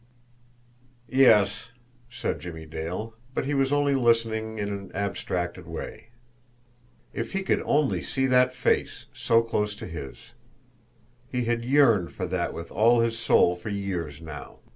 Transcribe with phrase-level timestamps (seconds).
[1.07, 1.69] "Yes,"
[2.09, 6.09] said Jimmie Dale but he was only listening in an abstracted way.
[7.13, 10.31] If he could only see that face, so close to his!
[11.27, 14.57] He had yearned for that with all his soul for years now!